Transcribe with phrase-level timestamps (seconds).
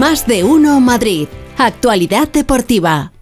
[0.00, 1.28] Más de uno Madrid.
[1.58, 3.12] Actualidad deportiva.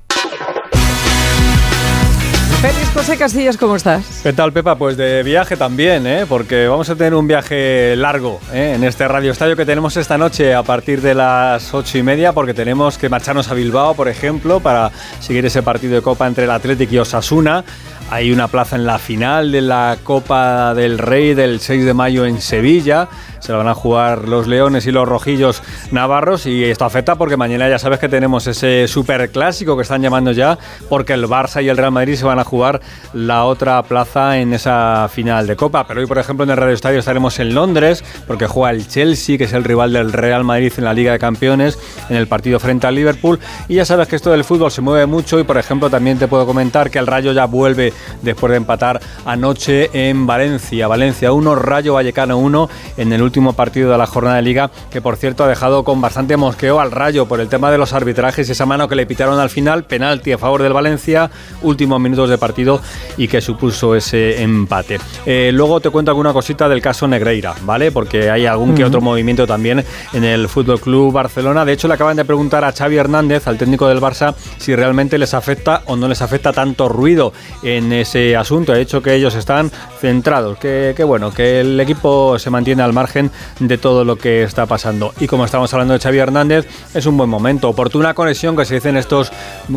[2.62, 4.21] Félix José Castillos, ¿cómo estás?
[4.22, 4.79] ¿Qué tal, Pepa?
[4.79, 6.25] Pues de viaje también, ¿eh?
[6.29, 8.75] porque vamos a tener un viaje largo ¿eh?
[8.77, 12.33] en este Radio Estadio que tenemos esta noche a partir de las ocho y media,
[12.33, 16.45] porque tenemos que marcharnos a Bilbao, por ejemplo, para seguir ese partido de Copa entre
[16.45, 17.65] el Atlético y Osasuna.
[18.11, 22.24] Hay una plaza en la final de la Copa del Rey del 6 de mayo
[22.24, 23.06] en Sevilla.
[23.38, 27.37] Se la van a jugar los Leones y los Rojillos Navarros y esto afecta porque
[27.37, 31.62] mañana ya sabes que tenemos ese super clásico que están llamando ya porque el Barça
[31.62, 32.80] y el Real Madrid se van a jugar
[33.12, 35.87] la otra plaza en esa final de Copa.
[35.87, 39.37] Pero hoy, por ejemplo, en el Radio Estadio estaremos en Londres porque juega el Chelsea,
[39.37, 42.59] que es el rival del Real Madrid en la Liga de Campeones, en el partido
[42.59, 43.38] frente al Liverpool.
[43.68, 46.27] Y ya sabes que esto del fútbol se mueve mucho y, por ejemplo, también te
[46.27, 50.88] puedo comentar que el Rayo ya vuelve después de empatar anoche en Valencia.
[50.88, 55.01] Valencia 1, Rayo Vallecano 1 en el último partido de la jornada de liga, que
[55.01, 58.48] por cierto ha dejado con bastante mosqueo al Rayo por el tema de los arbitrajes
[58.48, 61.30] y esa mano que le pitaron al final, penalti a favor del Valencia,
[61.63, 62.80] últimos minutos de partido
[63.16, 64.99] y que supuso ese empate.
[65.27, 67.93] Eh, luego te cuento alguna cosita del caso Negreira, ¿vale?
[67.93, 71.65] Porque hay algún que otro movimiento también en el Fútbol Club Barcelona.
[71.65, 75.19] De hecho, le acaban de preguntar a Xavi Hernández, al técnico del Barça, si realmente
[75.19, 78.72] les afecta o no les afecta tanto ruido en ese asunto.
[78.72, 83.31] Ha dicho que ellos están centrados, que, bueno, que el equipo se mantiene al margen
[83.61, 85.12] de todo lo que está pasando.
[85.20, 87.69] Y como estamos hablando de Xavi Hernández, es un buen momento.
[87.69, 89.31] Oportuna conexión que se dice en estos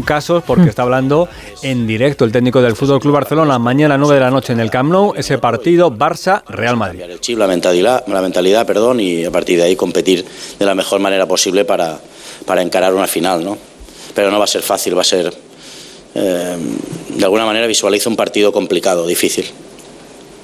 [0.06, 1.30] casos, porque está hablando
[1.64, 4.60] en directo el técnico del Fútbol Club Barcelona mañana a 9 de la noche en
[4.60, 7.02] el Camp Nou, ese partido Barça-Real Madrid.
[7.02, 10.26] El chip, la mentalidad, la mentalidad, perdón, y a partir de ahí competir
[10.60, 12.00] de la mejor manera posible para,
[12.46, 13.58] para encarar una final, ¿no?
[14.14, 15.34] Pero no va a ser fácil, va a ser
[16.16, 16.58] eh,
[17.16, 19.46] de alguna manera visualiza un partido complicado, difícil.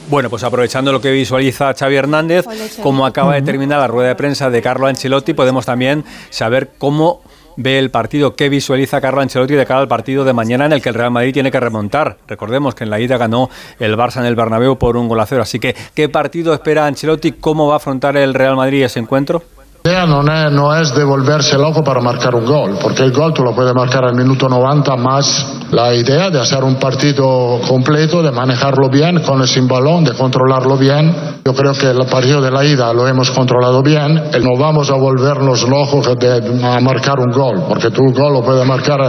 [0.09, 2.45] Bueno, pues aprovechando lo que visualiza Xavi Hernández,
[2.81, 7.21] como acaba de terminar la rueda de prensa de Carlo Ancelotti, podemos también saber cómo
[7.57, 10.81] ve el partido, qué visualiza Carlo Ancelotti de cara al partido de mañana en el
[10.81, 12.17] que el Real Madrid tiene que remontar.
[12.27, 15.25] Recordemos que en la ida ganó el Barça en el Bernabéu por un gol a
[15.25, 15.41] cero.
[15.41, 17.33] Así que, ¿qué partido espera Ancelotti?
[17.33, 19.44] ¿Cómo va a afrontar el Real Madrid ese encuentro?
[19.88, 23.31] Idea non è, no es de volverse loco para marcar un gol, porque el gol
[23.31, 28.22] tú lo puedes marcar al minuto 90 más la idea de hacer un partido completo,
[28.22, 31.16] de manejarlo bien con el sin balón, de controlarlo bien.
[31.46, 34.30] Yo creo que el partido de la ida lo hemos controlado bien.
[34.42, 38.66] No vamos a volvernos locos a marcar un gol, porque tú un gol lo puedes
[38.66, 39.02] marcar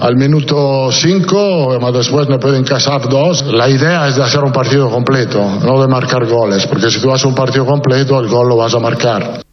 [0.00, 3.44] al minuto 5, pero después no pueden casar dos.
[3.52, 7.12] La idea es de hacer un partido completo, no de marcar goles, porque si tú
[7.12, 9.43] haces un partido completo, el gol lo vas a marcar.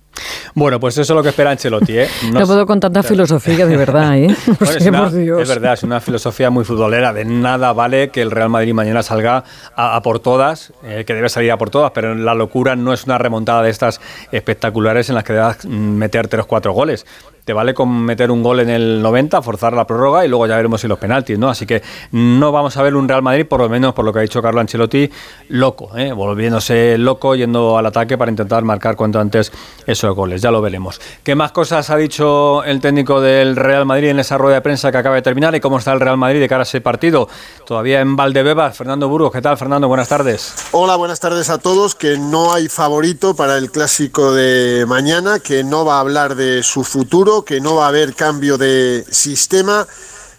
[0.54, 1.98] Bueno, pues eso es lo que espera Ancelotti.
[1.98, 2.08] ¿eh?
[2.32, 4.18] No, puedo con tanta filosofía, de verdad.
[4.18, 4.28] ¿eh?
[4.62, 7.14] es, verdad, es una filosofía muy futbolera.
[7.14, 9.44] De nada vale que el Real Madrid mañana salga
[9.76, 13.06] a, por todas, eh, que debe salir a por todas, pero la locura no es
[13.06, 14.02] una remontada de estas
[14.32, 17.06] espectaculares en las que debas meter tres o cuatro goles
[17.46, 20.56] te vale con meter un gol en el 90, forzar la prórroga y luego ya
[20.56, 21.50] veremos si los penaltis, ¿no?
[21.50, 21.82] Así que
[22.12, 24.42] no vamos a ver un Real Madrid, por lo menos por lo que ha dicho
[24.42, 25.10] Carlo Ancelotti,
[25.50, 26.14] loco, ¿eh?
[26.14, 29.52] volviéndose loco, yendo al ataque para intentar marcar cuanto antes
[29.86, 30.42] esos goles.
[30.42, 31.02] Ya lo veremos.
[31.24, 34.92] ¿Qué más cosas ha dicho el técnico del Real Madrid en esa rueda de prensa
[34.92, 37.28] que acaba de terminar y cómo está el Real Madrid de cara a ese partido?
[37.66, 39.32] Todavía en Valdebebas, Fernando Burgos.
[39.32, 39.88] ¿Qué tal, Fernando?
[39.88, 40.54] Buenas tardes.
[40.72, 41.96] Hola, buenas tardes a todos.
[41.96, 46.64] Que no hay favorito para el clásico de mañana, que no va a hablar de
[46.64, 49.88] su futuro que no va a haber cambio de sistema,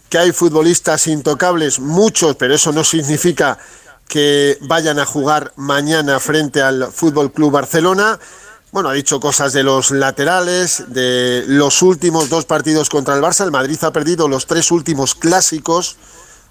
[0.09, 3.57] que hay futbolistas intocables, muchos, pero eso no significa
[4.07, 8.19] que vayan a jugar mañana frente al Fútbol Club Barcelona.
[8.71, 13.43] Bueno, ha dicho cosas de los laterales, de los últimos dos partidos contra el Barça.
[13.43, 15.97] El Madrid ha perdido los tres últimos clásicos.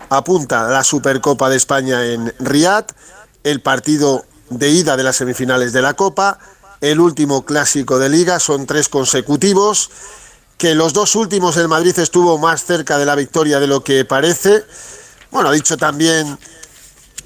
[0.09, 2.87] Apunta la Supercopa de España en Riad,
[3.45, 6.39] el partido de ida de las semifinales de la Copa,
[6.81, 9.91] el último clásico de liga, son tres consecutivos
[10.63, 14.05] que los dos últimos el Madrid estuvo más cerca de la victoria de lo que
[14.05, 14.63] parece.
[15.33, 16.39] Bueno, ha dicho también,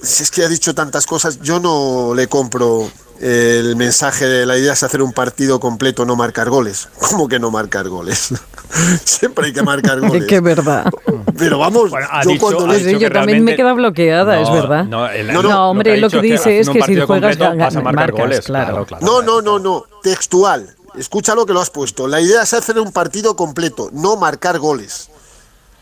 [0.00, 4.56] si es que ha dicho tantas cosas, yo no le compro el mensaje de la
[4.56, 6.88] idea es hacer un partido completo, no marcar goles.
[6.98, 8.32] ¿Cómo que no marcar goles?
[9.04, 10.22] Siempre hay que marcar goles.
[10.22, 10.90] Es que es verdad.
[11.36, 14.84] Pero vamos, yo cuando yo también me queda bloqueada, es verdad.
[14.84, 18.46] No, no, hombre, lo que, dice es que, si juegas vas a marcar goles.
[18.46, 18.86] claro.
[19.02, 20.75] No, no, no, no, textual.
[20.96, 22.08] Escucha lo que lo has puesto.
[22.08, 25.10] La idea es hacer un partido completo, no marcar goles.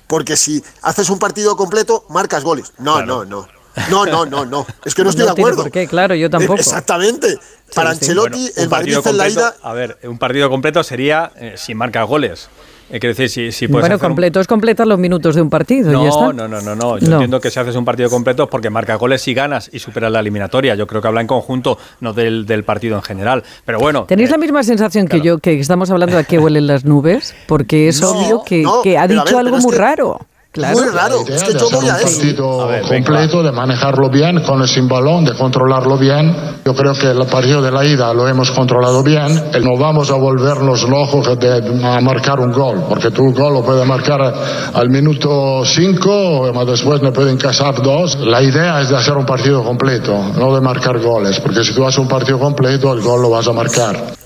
[0.07, 2.73] Porque si haces un partido completo, marcas goles.
[2.79, 3.49] No, no, no.
[3.91, 4.67] No, no, no, no.
[4.85, 5.63] Es que no estoy de acuerdo.
[5.63, 5.87] ¿Por qué?
[5.87, 6.59] Claro, yo tampoco.
[6.59, 7.39] Exactamente.
[7.75, 9.57] Para Ancelotti, el Madrid en la ida.
[9.63, 12.49] A ver, un partido completo sería eh, sin marcar goles.
[12.91, 15.91] Eh, quiero decir, si, Bueno, completo es completar los minutos de un partido.
[15.91, 16.33] No, ¿ya está?
[16.33, 16.99] no, no, no, no.
[16.99, 19.79] Yo entiendo que si haces un partido completo es porque marca goles y ganas y
[19.79, 20.75] superas la eliminatoria.
[20.75, 23.43] Yo creo que habla en conjunto, no del, partido en general.
[23.65, 24.05] Pero bueno.
[24.05, 27.35] ¿Tenéis la eh, misma sensación que yo, que estamos hablando de que huelen las nubes?
[27.47, 30.21] Porque es obvio que, que ha dicho algo muy raro.
[30.57, 31.25] Muy raro.
[31.27, 35.25] Es que yo voy a un partido completo, de manejarlo bien con el sin balón,
[35.25, 36.35] de controlarlo bien.
[36.65, 39.51] Yo creo que el partido de la ida lo hemos controlado bien.
[39.63, 41.55] No vamos a volvernos locos de
[41.85, 44.33] a marcar un gol, porque tu gol lo puede marcar
[44.73, 48.17] al minuto 5, después me pueden casar dos.
[48.21, 51.85] La idea es de hacer un partido completo, no de marcar goles, porque si tú
[51.85, 54.24] haces un partido completo, el gol lo vas a marcar.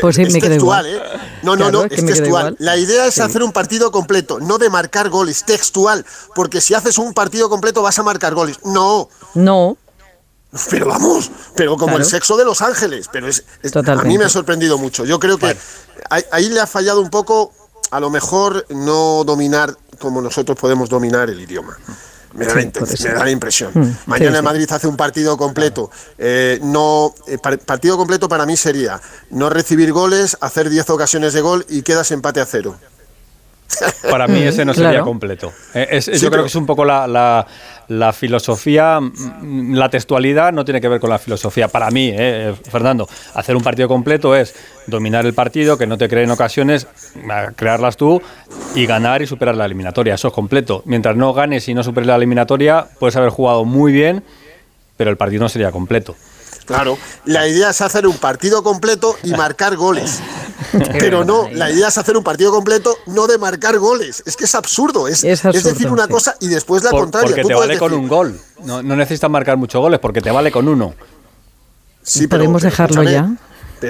[0.00, 1.00] Pues sí, es me textual, ¿eh?
[1.42, 2.56] No, no, no, es textual.
[2.58, 6.04] La idea es hacer un partido completo, no de marcar goles, textual.
[6.34, 8.58] Porque si haces un partido completo vas a marcar goles.
[8.64, 9.08] No.
[9.34, 9.76] No.
[10.70, 13.08] Pero vamos, pero como el sexo de Los Ángeles.
[13.10, 13.44] Pero es,
[13.74, 15.04] a mí me ha sorprendido mucho.
[15.04, 15.56] Yo creo que
[16.08, 17.52] ahí le ha fallado un poco,
[17.90, 21.76] a lo mejor, no dominar como nosotros podemos dominar el idioma
[22.34, 22.54] me da,
[23.24, 23.70] la impresión.
[23.74, 25.90] Mm, Mañana Madrid hace un partido completo.
[26.18, 29.00] Eh, no, eh, partido completo para mí sería
[29.30, 32.76] no recibir goles, hacer 10 ocasiones de gol y quedas empate a cero.
[34.10, 35.52] Para mí ese no sería completo.
[35.74, 37.46] Eh, yo creo que es un poco la,
[38.12, 41.68] filosofía, mm, la textualidad no tiene que ver con la filosofía.
[41.68, 44.54] Para mí, eh, Fernando, hacer un partido completo es
[44.86, 46.86] dominar el partido, que no te creen ocasiones,
[47.56, 48.20] crearlas tú
[48.74, 50.14] y ganar y superar la eliminatoria.
[50.14, 50.82] Eso es completo.
[50.86, 54.22] Mientras no ganes y no superes la eliminatoria, puedes haber jugado muy bien,
[54.96, 56.14] pero el partido no sería completo.
[56.64, 60.20] Claro, la idea es hacer un partido completo y marcar goles.
[60.98, 64.22] Pero no, la idea es hacer un partido completo, no de marcar goles.
[64.26, 65.08] Es que es absurdo.
[65.08, 67.28] Es, decir una cosa y después la contraria.
[67.28, 68.38] Porque te vale con un gol.
[68.64, 70.94] No, necesitas marcar muchos goles porque te vale con uno.
[72.02, 73.30] Sí, ¿Podemos dejarlo ya?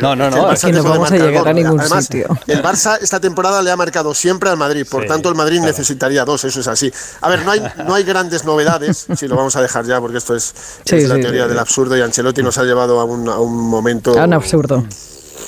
[0.00, 0.52] No, no, no.
[0.52, 2.29] Es que no vamos a llegar a ningún sitio.
[2.46, 6.25] El Barça esta temporada le ha marcado siempre al Madrid, por tanto el Madrid necesitaría
[6.25, 6.93] dos, eso es así.
[7.20, 10.19] A ver, no hay, no hay grandes novedades, si lo vamos a dejar ya, porque
[10.19, 10.55] esto es,
[10.91, 14.19] la teoría del absurdo y Ancelotti nos ha llevado a un, a un momento...
[14.19, 14.85] A un absurdo.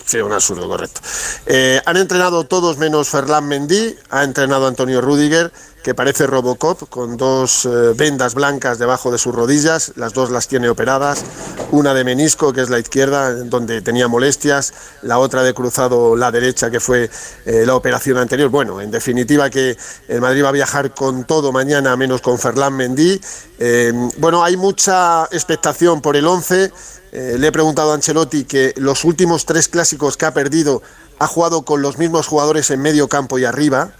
[0.04, 1.00] Sí, un absurdo, correcto.
[1.46, 5.50] Eh, han entrenado todos menos Ferland Mendy, ha entrenado Antonio Rudiger,
[5.87, 10.49] que parece Robocop, con dos eh, vendas blancas debajo de sus rodillas, las dos las
[10.49, 11.25] tiene operadas,
[11.71, 16.33] una de menisco, que es la izquierda, donde tenía molestias, la otra de cruzado, la
[16.33, 17.09] derecha, que fue
[17.44, 18.49] eh, la operación anterior.
[18.49, 19.77] Bueno, en definitiva que
[20.09, 23.21] el Madrid va a viajar con todo mañana, menos con Ferland Mendy.
[23.61, 26.73] Eh, bueno, hay mucha expectación por el 11.
[27.12, 30.82] le he preguntado a Ancelotti que los últimos tres clásicos que ha perdido
[31.21, 33.93] ha jugado con los mismos jugadores en medio campo y arriba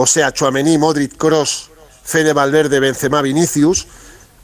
[0.00, 1.70] o sea, Chuamení, Modric, Cross,
[2.04, 3.88] Fede Valverde, Benzema, Vinicius,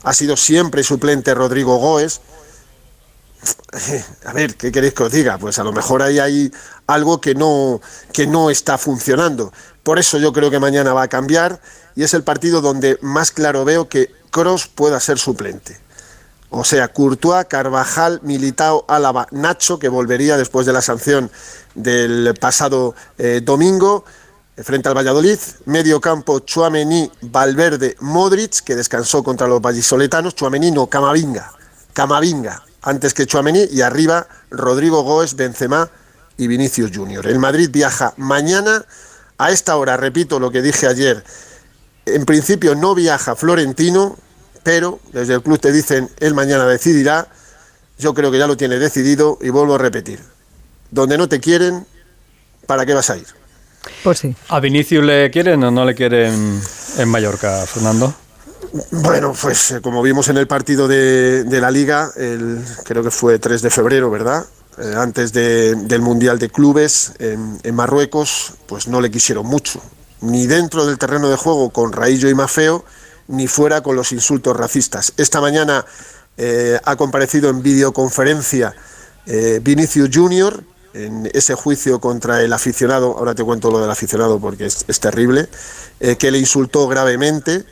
[0.03, 2.19] ha sido siempre suplente Rodrigo Goes.
[4.25, 5.37] A ver, ¿qué queréis que os diga?
[5.37, 6.51] Pues a lo mejor ahí hay
[6.87, 7.79] algo que no,
[8.11, 9.53] que no está funcionando.
[9.81, 11.61] Por eso yo creo que mañana va a cambiar
[11.95, 15.79] y es el partido donde más claro veo que Cross pueda ser suplente.
[16.49, 21.31] O sea, Courtois, Carvajal, Militao, Álava, Nacho, que volvería después de la sanción
[21.75, 24.03] del pasado eh, domingo,
[24.63, 30.87] frente al Valladolid, medio campo Chuamení, Valverde, Modric, que descansó contra los vallisoletanos, Chuamení no,
[30.87, 31.51] Camavinga,
[31.93, 35.89] Camavinga, antes que Chuamení, y arriba Rodrigo Goes, Benzema
[36.37, 37.27] y Vinicius Junior.
[37.27, 38.85] El Madrid viaja mañana
[39.37, 41.23] a esta hora, repito lo que dije ayer,
[42.05, 44.17] en principio no viaja Florentino,
[44.63, 47.27] pero desde el club te dicen, él mañana decidirá,
[47.97, 50.19] yo creo que ya lo tiene decidido y vuelvo a repetir,
[50.91, 51.85] donde no te quieren,
[52.65, 53.27] ¿para qué vas a ir?
[54.03, 54.35] Pues sí.
[54.49, 56.61] ¿A Vinicius le quieren o no le quieren
[56.97, 58.13] en Mallorca, Fernando?
[58.91, 63.39] Bueno, pues eh, como vimos en el partido de, la liga, el, creo que fue
[63.39, 64.45] 3 de febrero, ¿verdad?
[64.77, 69.81] Eh, antes del Mundial de Clubes en, Marruecos, pues no le quisieron mucho,
[70.19, 72.83] ni dentro del terreno de juego con Raillo y Mafeo,
[73.27, 75.13] ni fuera con los insultos racistas.
[75.15, 75.85] Esta mañana
[76.37, 78.75] eh, ha comparecido en videoconferencia
[79.63, 80.63] Vinicius Junior,
[80.95, 85.49] en ese juicio contra el aficionado, ahora te cuento lo del aficionado porque es, terrible,
[85.99, 87.65] eh, que le insultó gravemente.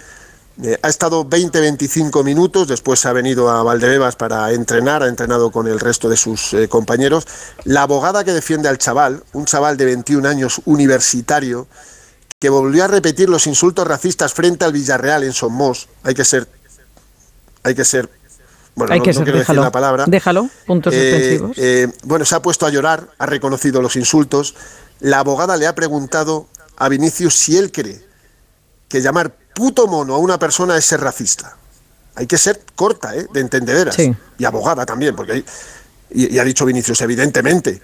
[0.61, 5.67] Eh, ha estado 20-25 minutos, después ha venido a Valdebebas para entrenar, ha entrenado con
[5.67, 7.25] el resto de sus eh, compañeros.
[7.63, 11.67] La abogada que defiende al chaval, un chaval de 21 años universitario,
[12.39, 16.47] que volvió a repetir los insultos racistas frente al Villarreal en Somos, hay que ser,
[17.63, 18.09] hay que ser
[18.75, 20.05] bueno, Hay que quiero decir la palabra.
[20.07, 21.57] Déjalo, puntos eh, suspensivos.
[21.57, 24.55] Eh, bueno, se ha puesto a llorar, ha reconocido los insultos.
[24.99, 28.01] La abogada le ha preguntado a Vinicius si él cree
[28.87, 31.57] que llamar puto mono a una persona es ser racista.
[32.15, 33.27] Hay que ser corta, ¿eh?
[33.33, 33.97] de entendederas.
[34.37, 35.43] Y abogada también, porque
[36.11, 37.81] y, ha dicho Vinicius, evidentemente.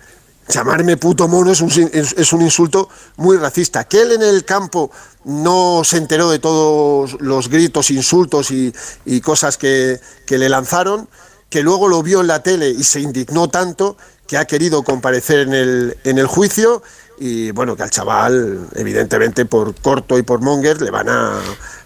[0.49, 3.85] Llamarme puto mono es un, es un insulto muy racista.
[3.85, 4.91] Que él en el campo
[5.23, 8.73] no se enteró de todos los gritos, insultos y,
[9.21, 11.07] cosas que, que le lanzaron,
[11.49, 13.95] que luego lo vio en la tele y se indignó tanto
[14.27, 16.83] que ha querido comparecer en el, en el juicio
[17.19, 21.39] y bueno, que al chaval, evidentemente por corto y por Monger, le van a,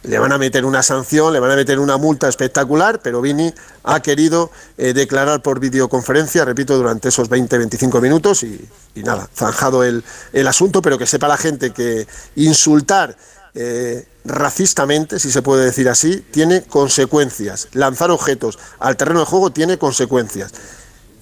[0.04, 3.52] le van a meter una sanción, le van a meter una multa espectacular, pero Vini
[3.84, 10.04] ha querido eh, declarar por videoconferencia, repito, durante esos 20-25 minutos y, nada, zanjado el,
[10.34, 13.18] el, asunto, pero que sepa la gente que insultar
[13.56, 17.70] eh, racistamente, si se puede decir así, tiene consecuencias.
[17.74, 20.54] Lanzar objetos al terreno de juego tiene consecuencias.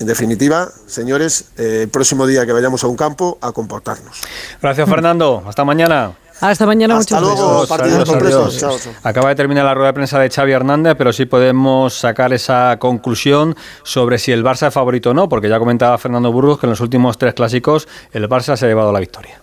[0.02, 4.18] En definitiva, señores, eh, el próximo día que vayamos a un campo, a comportarnos.
[4.60, 5.44] Gracias, Fernando.
[5.46, 6.14] Hasta mañana.
[6.40, 7.68] Hasta mañana, Hasta luego,
[9.04, 12.78] Acaba de terminar la rueda de prensa de Xavi Hernández, pero sí podemos sacar esa
[12.80, 16.66] conclusión sobre si el Barça es favorito o no, porque ya comentaba Fernando Burgos que
[16.66, 19.40] en los últimos tres clásicos el Barça se ha llevado la victoria.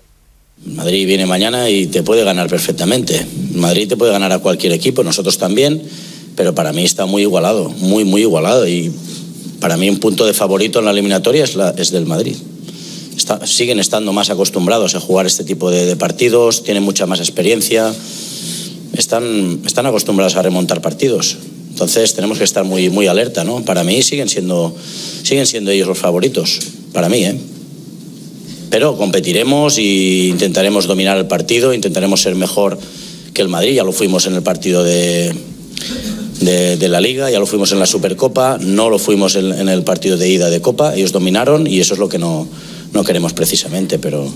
[0.66, 3.24] Madrid viene mañana y te puede ganar perfectamente.
[3.54, 5.80] Madrid te puede ganar a cualquier equipo, nosotros también,
[6.34, 8.66] pero para mí está muy igualado, muy, muy igualado.
[8.66, 8.92] Y
[9.60, 12.36] para mí un punto de favorito en la eliminatoria es, la, es del Madrid.
[13.44, 17.92] siguen estando más acostumbrados a jugar este tipo de, partidos, tienen mucha más experiencia,
[18.94, 21.36] están, están acostumbrados a remontar partidos.
[21.70, 23.64] Entonces tenemos que estar muy, muy alerta, ¿no?
[23.64, 24.74] Para mí siguen siendo,
[25.22, 26.58] siguen siendo ellos los favoritos,
[26.92, 27.38] para mí, ¿eh?
[28.70, 32.78] Pero competiremos e intentaremos dominar el partido, intentaremos ser mejor
[33.32, 35.32] que el Madrid, ya lo fuimos en el partido de,
[36.40, 39.82] de, la Liga, ya lo fuimos en la Supercopa, no lo fuimos en, en, el
[39.82, 42.48] partido de ida de Copa, ellos dominaron y eso es lo que no,
[42.92, 44.30] no queremos precisamente, pero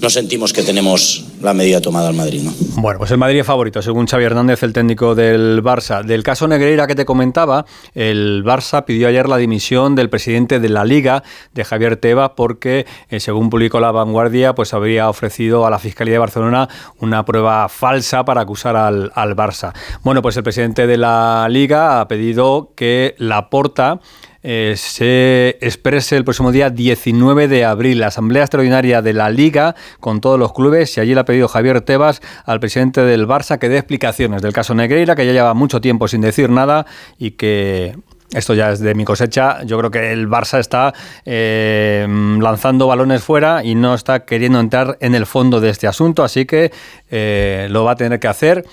[0.00, 2.42] no sentimos que tenemos la medida tomada al Madrid.
[2.42, 2.52] ¿no?
[2.80, 6.02] Bueno, pues el Madrid es favorito, según Xavi Hernández, el técnico del Barça.
[6.02, 10.68] Del caso Negreira que te comentaba, el Barça pidió ayer la dimisión del presidente de
[10.68, 11.22] la Liga,
[11.54, 16.14] de Javier Tebas, porque, eh, según publicó La Vanguardia, pues habría ofrecido a la Fiscalía
[16.14, 16.68] de Barcelona
[16.98, 19.72] una prueba falsa para acusar al, al Barça.
[20.02, 24.00] Bueno, pues el presidente de la Liga ha pedido que la porta
[24.42, 29.74] eh, se exprese el próximo día 19 de abril, la Asamblea Extraordinaria de la Liga
[30.00, 33.60] con todos los clubes y allí le ha pedido Javier Tebas al presidente del Barça
[33.60, 36.86] que dé explicaciones del caso Negreira, que ya lleva mucho tiempo sin decir nada
[37.18, 37.94] y que
[38.32, 39.62] esto ya es de mi cosecha.
[39.62, 40.92] Yo creo que el Barça está
[41.24, 42.04] eh,
[42.40, 46.46] lanzando balones fuera y no está queriendo entrar en el fondo de este asunto, así
[46.46, 46.72] que
[47.12, 48.64] eh, lo va a tener que hacer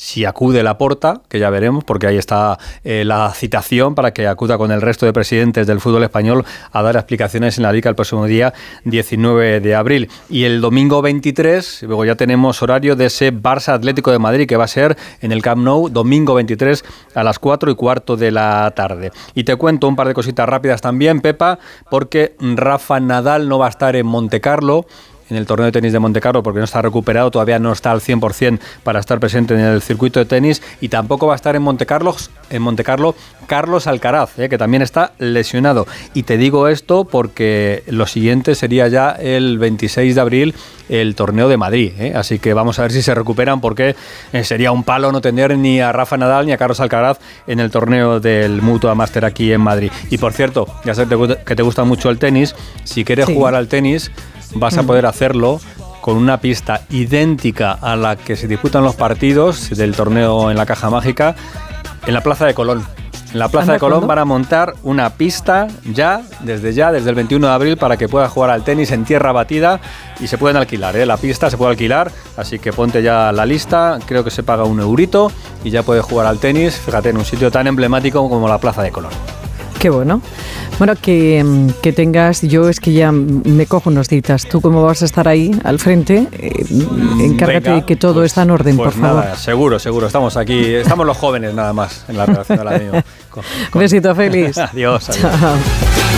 [0.00, 4.26] si acude la porta, que ya veremos, porque ahí está eh, la citación para que
[4.26, 7.90] acuda con el resto de presidentes del fútbol español a dar explicaciones en la Liga
[7.90, 8.54] el próximo día
[8.84, 10.08] 19 de abril.
[10.30, 14.56] Y el domingo 23, luego ya tenemos horario de ese Barça Atlético de Madrid, que
[14.56, 16.82] va a ser en el Camp Nou, domingo 23
[17.14, 19.12] a las 4 y cuarto de la tarde.
[19.34, 21.58] Y te cuento un par de cositas rápidas también, Pepa,
[21.90, 24.86] porque Rafa Nadal no va a estar en Monte Carlo
[25.30, 28.00] en el torneo de tenis de Montecarlo porque no está recuperado, todavía no está al
[28.00, 31.62] 100% para estar presente en el circuito de tenis y tampoco va a estar en
[31.62, 32.14] Montecarlo,
[32.50, 33.14] en Montecarlo
[33.46, 35.86] Carlos Alcaraz, eh, que también está lesionado.
[36.14, 40.54] Y te digo esto porque lo siguiente sería ya el 26 de abril
[40.88, 42.12] el torneo de Madrid, eh.
[42.16, 43.94] así que vamos a ver si se recuperan porque
[44.32, 47.60] eh, sería un palo no tener ni a Rafa Nadal ni a Carlos Alcaraz en
[47.60, 49.92] el torneo del Mutua Master aquí en Madrid.
[50.10, 51.06] Y por cierto, ya sé
[51.46, 54.10] que te gusta mucho el tenis, si quieres jugar al tenis,
[54.54, 55.60] vas a poder hacerlo
[56.00, 60.66] con una pista idéntica a la que se disputan los partidos del torneo en la
[60.66, 61.34] Caja Mágica
[62.06, 62.84] en la Plaza de Colón.
[63.32, 67.14] En la Plaza de Colón van a montar una pista ya, desde ya, desde el
[67.14, 69.80] 21 de abril, para que puedas jugar al tenis en tierra batida
[70.18, 70.96] y se pueden alquilar.
[70.96, 71.06] ¿eh?
[71.06, 74.00] La pista se puede alquilar, así que ponte ya la lista.
[74.04, 75.30] Creo que se paga un eurito
[75.62, 78.82] y ya puedes jugar al tenis, fíjate, en un sitio tan emblemático como la Plaza
[78.82, 79.12] de Colón.
[79.78, 80.20] Qué bueno.
[80.80, 81.44] Bueno, que,
[81.82, 84.46] que, tengas, yo es que ya me cojo unos citas.
[84.48, 86.50] Tú cómo vas a estar ahí al frente, eh,
[87.20, 89.36] encárgate de que todo pues, está en orden, pues por favor.
[89.36, 90.06] seguro, seguro.
[90.06, 93.04] Estamos aquí, estamos los jóvenes nada más en la relación de la
[93.74, 94.56] Besito feliz.
[94.72, 95.10] adiós.
[95.10, 96.09] adiós.